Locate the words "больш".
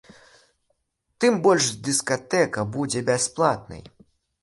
1.45-1.69